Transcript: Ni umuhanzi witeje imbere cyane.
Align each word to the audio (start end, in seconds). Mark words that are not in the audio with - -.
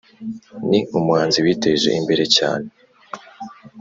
Ni 0.69 0.79
umuhanzi 0.97 1.37
witeje 1.45 1.89
imbere 1.99 2.23
cyane. 2.35 2.67